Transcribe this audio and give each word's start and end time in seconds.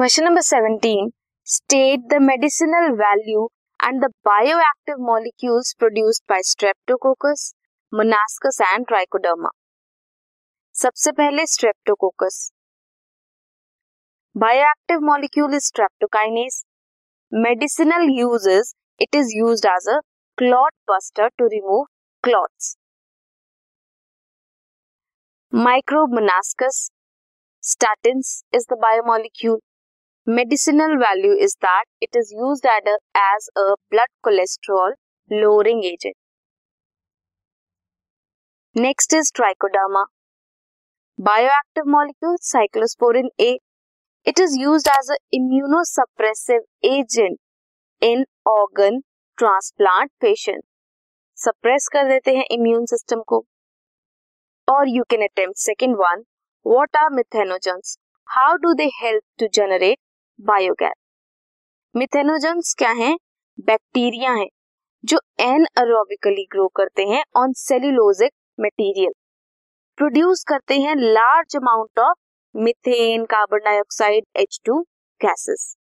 Question 0.00 0.24
number 0.24 0.42
17. 0.42 1.12
State 1.42 2.00
the 2.10 2.20
medicinal 2.20 2.96
value 2.96 3.48
and 3.82 4.02
the 4.02 4.10
bioactive 4.26 4.98
molecules 4.98 5.74
produced 5.78 6.22
by 6.26 6.40
Streptococcus, 6.40 7.54
Monascus 7.92 8.60
and 8.74 8.86
Trichoderma. 8.86 9.48
सबसे 10.74 11.12
पहले 11.12 11.44
Streptococcus. 11.46 12.50
Bioactive 14.36 15.00
molecule 15.00 15.54
is 15.54 15.70
streptokinase. 15.70 16.64
Medicinal 17.30 18.02
uses, 18.02 18.74
it 18.98 19.08
is 19.14 19.32
used 19.32 19.64
as 19.64 19.86
a 19.86 20.02
clot 20.36 20.74
buster 20.86 21.30
to 21.38 21.44
remove 21.44 21.86
clots. 22.22 22.76
Microbe 25.50 26.10
Monascus. 26.10 26.90
Statins 27.62 28.42
is 28.52 28.66
the 28.66 28.76
biomolecule. 28.76 29.60
Medicinal 30.28 30.98
value 30.98 31.36
is 31.38 31.56
that 31.60 31.84
it 32.00 32.10
is 32.16 32.34
used 32.36 32.66
as 32.66 33.48
a 33.56 33.76
blood 33.90 34.08
cholesterol 34.24 34.94
lowering 35.30 35.84
agent. 35.84 36.16
Next 38.74 39.12
is 39.12 39.30
Trichoderma. 39.30 40.06
Bioactive 41.20 41.86
molecule 41.86 42.36
cyclosporin 42.42 43.28
A. 43.40 43.60
It 44.24 44.40
is 44.40 44.56
used 44.56 44.88
as 44.88 45.08
an 45.08 45.16
immunosuppressive 45.32 46.66
agent 46.82 47.38
in 48.00 48.24
organ 48.44 49.02
transplant 49.38 50.10
patient. 50.20 50.64
Suppress 51.36 51.88
कर 51.92 52.08
देते 52.08 52.36
हैं 52.36 52.44
immune 52.50 52.86
system 52.92 53.22
को. 53.28 53.44
Or 54.68 54.86
you 54.86 55.04
can 55.08 55.22
attempt 55.22 55.58
second 55.58 55.96
one. 55.96 56.24
What 56.62 56.90
are 57.00 57.10
methanogens? 57.10 57.98
How 58.24 58.56
do 58.56 58.74
they 58.74 58.90
help 59.00 59.22
to 59.38 59.48
generate 59.48 60.00
biogas. 60.41 60.93
Methanogens 61.95 62.73
क्या 62.77 62.91
है? 62.91 63.13
Bacteria 63.59 64.31
है, 64.31 64.45
जो 65.03 65.17
N 65.39 65.65
aerobically 65.79 66.45
grow 66.51 66.67
करते 66.67 67.03
हैं 67.05 67.23
ऑन 67.37 67.53
सेल्यूलोजिक 67.57 68.31
मटेरियल 68.59 69.11
प्रोड्यूस 69.97 70.43
करते 70.47 70.79
हैं 70.81 70.95
large 70.97 71.55
amount 71.55 71.99
of 71.99 72.17
methane 72.55 73.25
carbon 73.25 73.59
dioxide 73.65 74.25
H 74.35 74.59
two 74.65 74.79
gases 75.21 75.75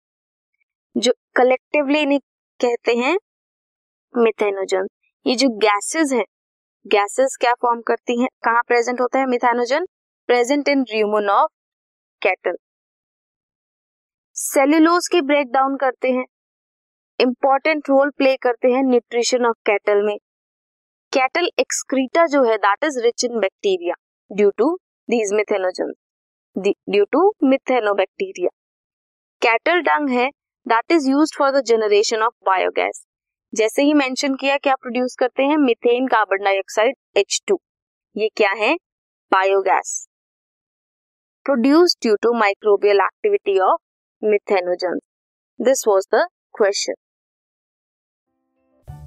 जो 0.96 1.12
collectively 1.36 2.00
इन्हें 2.00 2.20
कहते 2.60 2.94
हैं 2.96 3.16
मिथेनोजन। 4.14 4.86
ये 5.26 5.34
जो 5.34 5.48
गैसेस 5.58 6.12
हैं 6.12 6.24
गैसेस 6.86 7.36
क्या 7.40 7.52
फॉर्म 7.62 7.80
करती 7.82 8.20
हैं? 8.20 8.28
कहाँ 8.44 8.62
प्रेजेंट 8.68 9.00
होता 9.00 9.18
है 9.18 9.26
methanogen? 9.26 9.86
Present 10.28 10.68
in 10.68 10.84
rumen 10.90 11.28
of 11.30 11.50
cattle 12.22 12.56
cellulose 14.36 15.06
की 15.08 15.20
ब्रेक 15.22 15.46
डाउन 15.52 15.76
करते 15.76 16.10
हैं। 16.12 16.24
इंपॉर्टेंट 17.18 17.88
रोल 17.90 18.10
प्ले 18.16 18.34
करते 18.36 18.68
हैं 18.72 18.82
न्यूट्रिशन 18.82 19.46
ऑफ़ 19.46 19.56
कैटल 19.66 20.02
में। 20.06 20.16
कैटल 21.12 21.48
एक्सक्रीटा 21.60 22.26
जो 22.26 22.42
है 22.44 22.56
that 22.58 22.84
is 22.84 22.98
rich 23.04 23.24
in 23.24 23.38
bacteria 23.40 23.94
due 24.30 24.50
to 24.58 24.68
these 25.08 25.32
methanogen 25.34 25.92
due 26.56 27.04
to 27.12 27.22
methanobacteria 27.44 28.50
cattle 29.42 29.80
dung 29.82 30.10
है 30.10 30.28
that 30.66 30.92
is 30.92 31.08
use 31.10 31.32
for 31.38 31.50
the 31.50 31.64
generation 31.68 32.22
of 32.22 32.34
biogas 32.46 33.04
जैसे 33.52 33.82
ही 33.82 33.94
मेंशन 33.94 34.34
किया, 34.34 34.56
क्या 34.58 34.74
प्रोड्यूस 34.74 35.16
करते 35.18 35.42
हैं? 35.42 35.56
Methane 35.58 36.06
carbon 36.08 36.44
dioxide 36.44 36.96
H 37.16 37.40
two 37.48 37.60
ये 38.16 38.28
क्या 38.36 38.52
है? 38.58 38.74
Biogas 39.32 39.96
produce 41.46 41.96
due 42.02 42.16
to 42.22 42.32
microbial 42.38 43.00
activity 43.02 43.58
of 43.62 43.80
methanogen 44.26 44.98
this 45.60 45.84
was 45.88 46.06
the 46.14 46.26
question 46.54 46.94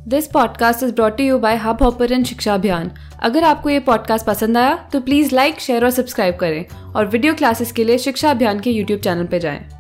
this 0.08 0.28
podcast 0.28 0.84
is 0.84 0.94
brought 0.94 1.20
you 1.20 1.40
by 1.40 1.56
Hubhopper 1.84 2.24
Shiksha 2.24 2.54
Abhiyan 2.54 2.92
अगर 3.24 3.44
आपको 3.44 3.70
ये 3.70 3.80
पॉडकास्ट 3.80 4.26
पसंद 4.26 4.58
आया 4.58 4.90
तो 4.94 5.02
प्लीज़ 5.02 5.36
लाइक 5.36 5.60
शेयर 5.60 5.86
और 5.86 5.92
सब्सक्राइब 5.92 6.38
करें। 6.38 6.94
और 6.94 7.08
वीडियो 7.08 7.34
क्लासेस 7.34 7.72
के 7.72 7.84
लिए 7.84 7.98
शिक्षा 7.98 8.32
अभियान 8.32 8.60
के 8.60 8.72
यूट्यूब 8.72 9.00
चैनल 9.00 9.28
पर 9.28 9.38
जाएँ। 9.38 9.79